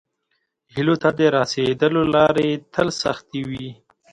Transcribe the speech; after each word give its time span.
هیلو 0.73 0.95
ته 1.01 1.09
د 1.17 1.19
راسیدلو 1.35 2.01
لارې 2.13 2.49
تل 2.73 2.87
سختې 3.01 3.41
وي. 3.49 3.69